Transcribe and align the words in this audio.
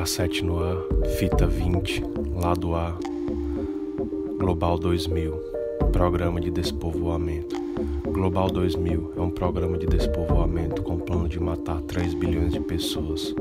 Cassete 0.00 0.42
no 0.42 0.64
ar, 0.64 0.78
fita 1.18 1.46
20, 1.46 2.02
lado 2.34 2.74
A, 2.74 2.96
Global 4.38 4.78
2000, 4.78 5.30
programa 5.92 6.40
de 6.40 6.50
despovoamento. 6.50 7.54
Global 8.10 8.48
2000 8.48 9.12
é 9.18 9.20
um 9.20 9.28
programa 9.28 9.76
de 9.76 9.86
despovoamento 9.86 10.82
com 10.82 10.96
plano 10.96 11.28
de 11.28 11.38
matar 11.38 11.82
3 11.82 12.14
bilhões 12.14 12.54
de 12.54 12.60
pessoas. 12.60 13.34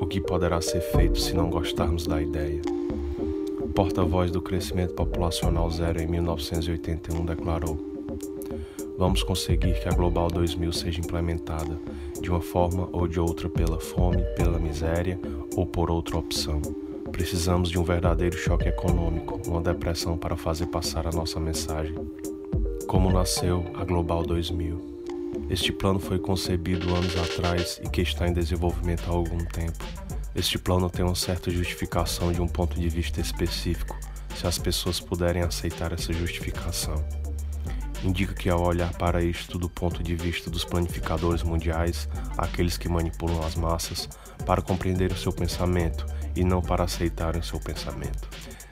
O 0.00 0.06
que 0.06 0.18
poderá 0.18 0.58
ser 0.62 0.80
feito 0.80 1.20
se 1.20 1.34
não 1.34 1.50
gostarmos 1.50 2.06
da 2.06 2.22
ideia? 2.22 2.62
Porta-voz 3.74 4.30
do 4.30 4.40
crescimento 4.40 4.94
populacional 4.94 5.70
zero 5.70 6.00
em 6.00 6.06
1981 6.06 7.26
declarou: 7.26 7.95
Vamos 8.98 9.22
conseguir 9.22 9.78
que 9.78 9.88
a 9.88 9.92
Global 9.92 10.28
2000 10.28 10.72
seja 10.72 11.00
implementada 11.00 11.78
de 12.18 12.30
uma 12.30 12.40
forma 12.40 12.88
ou 12.92 13.06
de 13.06 13.20
outra 13.20 13.46
pela 13.46 13.78
fome, 13.78 14.22
pela 14.36 14.58
miséria 14.58 15.20
ou 15.54 15.66
por 15.66 15.90
outra 15.90 16.16
opção. 16.16 16.62
Precisamos 17.12 17.68
de 17.68 17.78
um 17.78 17.84
verdadeiro 17.84 18.38
choque 18.38 18.68
econômico, 18.68 19.38
uma 19.46 19.60
depressão 19.60 20.16
para 20.16 20.34
fazer 20.34 20.66
passar 20.66 21.06
a 21.06 21.10
nossa 21.10 21.38
mensagem. 21.38 21.94
Como 22.86 23.12
nasceu 23.12 23.66
a 23.74 23.84
Global 23.84 24.22
2000? 24.22 24.96
Este 25.50 25.72
plano 25.72 26.00
foi 26.00 26.18
concebido 26.18 26.94
anos 26.94 27.14
atrás 27.18 27.78
e 27.84 27.90
que 27.90 28.00
está 28.00 28.26
em 28.26 28.32
desenvolvimento 28.32 29.04
há 29.08 29.10
algum 29.10 29.44
tempo. 29.44 29.84
Este 30.34 30.58
plano 30.58 30.88
tem 30.88 31.04
uma 31.04 31.14
certa 31.14 31.50
justificação 31.50 32.32
de 32.32 32.40
um 32.40 32.48
ponto 32.48 32.80
de 32.80 32.88
vista 32.88 33.20
específico, 33.20 33.94
se 34.34 34.46
as 34.46 34.58
pessoas 34.58 35.00
puderem 35.00 35.42
aceitar 35.42 35.92
essa 35.92 36.14
justificação 36.14 37.04
indica 38.06 38.34
que 38.34 38.48
ao 38.48 38.62
olhar 38.62 38.92
para 38.94 39.22
isto 39.22 39.58
do 39.58 39.68
ponto 39.68 40.02
de 40.02 40.14
vista 40.14 40.50
dos 40.50 40.64
planificadores 40.64 41.42
mundiais, 41.42 42.08
aqueles 42.38 42.76
que 42.76 42.88
manipulam 42.88 43.44
as 43.44 43.54
massas, 43.54 44.08
para 44.44 44.62
compreender 44.62 45.12
o 45.12 45.16
seu 45.16 45.32
pensamento 45.32 46.06
e 46.34 46.44
não 46.44 46.62
para 46.62 46.84
aceitarem 46.84 47.42
seu 47.42 47.58
pensamento. 47.58 48.28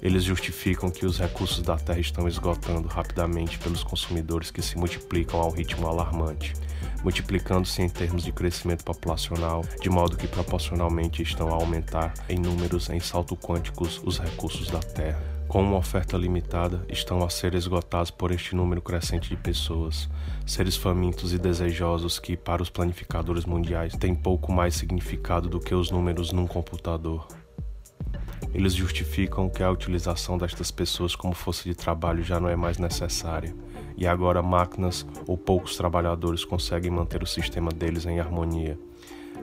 Eles 0.00 0.22
justificam 0.22 0.90
que 0.90 1.04
os 1.04 1.18
recursos 1.18 1.60
da 1.60 1.76
Terra 1.76 1.98
estão 1.98 2.28
esgotando 2.28 2.86
rapidamente 2.86 3.58
pelos 3.58 3.82
consumidores 3.82 4.50
que 4.50 4.62
se 4.62 4.78
multiplicam 4.78 5.40
a 5.40 5.46
um 5.46 5.50
ritmo 5.50 5.88
alarmante, 5.88 6.54
multiplicando-se 7.02 7.82
em 7.82 7.88
termos 7.88 8.22
de 8.22 8.32
crescimento 8.32 8.84
populacional, 8.84 9.64
de 9.80 9.90
modo 9.90 10.16
que 10.16 10.28
proporcionalmente 10.28 11.22
estão 11.22 11.48
a 11.48 11.54
aumentar 11.54 12.14
em 12.28 12.38
números 12.38 12.88
em 12.90 13.00
salto 13.00 13.36
quânticos 13.36 14.00
os 14.04 14.18
recursos 14.18 14.70
da 14.70 14.78
Terra 14.78 15.37
com 15.48 15.62
uma 15.62 15.78
oferta 15.78 16.14
limitada, 16.18 16.84
estão 16.90 17.24
a 17.24 17.30
ser 17.30 17.54
esgotados 17.54 18.10
por 18.10 18.30
este 18.30 18.54
número 18.54 18.82
crescente 18.82 19.30
de 19.30 19.36
pessoas, 19.36 20.06
seres 20.46 20.76
famintos 20.76 21.32
e 21.32 21.38
desejosos 21.38 22.18
que, 22.18 22.36
para 22.36 22.62
os 22.62 22.68
planificadores 22.68 23.46
mundiais, 23.46 23.96
têm 23.96 24.14
pouco 24.14 24.52
mais 24.52 24.74
significado 24.74 25.48
do 25.48 25.58
que 25.58 25.74
os 25.74 25.90
números 25.90 26.32
num 26.32 26.46
computador. 26.46 27.26
Eles 28.52 28.74
justificam 28.74 29.48
que 29.48 29.62
a 29.62 29.70
utilização 29.70 30.36
destas 30.36 30.70
pessoas 30.70 31.16
como 31.16 31.34
força 31.34 31.64
de 31.64 31.74
trabalho 31.74 32.22
já 32.22 32.38
não 32.38 32.48
é 32.50 32.56
mais 32.56 32.76
necessária, 32.76 33.54
e 33.96 34.06
agora 34.06 34.42
máquinas 34.42 35.06
ou 35.26 35.38
poucos 35.38 35.76
trabalhadores 35.76 36.44
conseguem 36.44 36.90
manter 36.90 37.22
o 37.22 37.26
sistema 37.26 37.70
deles 37.70 38.04
em 38.04 38.20
harmonia. 38.20 38.78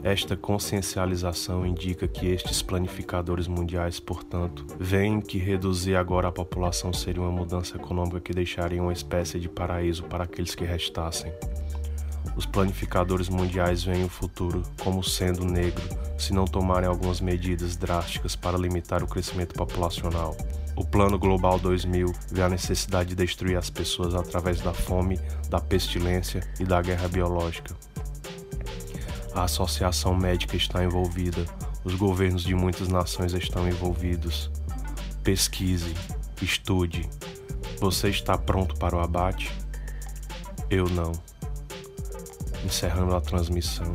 Esta 0.03 0.38
consciencialização 0.38 1.65
indica 1.65 2.07
que 2.07 2.27
estes 2.27 2.61
planificadores 2.61 3.47
mundiais, 3.47 3.99
portanto, 3.99 4.65
veem 4.79 5.19
que 5.19 5.38
reduzir 5.38 5.95
agora 5.95 6.27
a 6.27 6.31
população 6.31 6.93
seria 6.93 7.21
uma 7.21 7.31
mudança 7.31 7.75
econômica 7.75 8.21
que 8.21 8.33
deixaria 8.33 8.81
uma 8.81 8.93
espécie 8.93 9.39
de 9.39 9.49
paraíso 9.49 10.03
para 10.03 10.25
aqueles 10.25 10.53
que 10.53 10.63
restassem. 10.63 11.33
Os 12.35 12.45
planificadores 12.45 13.29
mundiais 13.29 13.84
veem 13.84 14.03
o 14.03 14.09
futuro 14.09 14.61
como 14.84 15.03
sendo 15.03 15.45
negro 15.45 15.84
se 16.17 16.34
não 16.34 16.45
tomarem 16.45 16.88
algumas 16.88 17.22
medidas 17.22 17.75
drásticas 17.75 18.35
para 18.35 18.57
limitar 18.57 19.03
o 19.03 19.07
crescimento 19.07 19.53
populacional. 19.55 20.35
O 20.75 20.84
Plano 20.84 21.17
Global 21.17 21.57
2000 21.57 22.11
vê 22.31 22.41
a 22.41 22.50
necessidade 22.50 23.09
de 23.09 23.16
destruir 23.16 23.57
as 23.57 23.69
pessoas 23.69 24.13
através 24.13 24.59
da 24.59 24.73
fome, 24.73 25.19
da 25.50 25.59
pestilência 25.59 26.41
e 26.59 26.66
da 26.66 26.81
guerra 26.81 27.07
biológica. 27.07 27.73
A 29.35 29.44
associação 29.44 30.16
médica 30.16 30.56
está 30.56 30.81
envolvida, 30.81 31.46
os 31.84 31.94
governos 31.96 32.41
de 32.41 32.56
muitas 32.56 32.88
nações 32.88 33.34
estão 33.34 33.68
envolvidos. 33.68 34.50
Pesquise, 35.25 35.94
estude. 36.41 37.09
Você 37.81 38.07
está 38.07 38.38
pronto 38.38 38.75
para 38.75 38.96
o 38.96 39.01
abate? 39.01 39.51
Eu 40.69 40.88
não. 40.88 41.12
Encerrando 42.63 43.13
a 43.13 43.19
transmissão. 43.19 43.91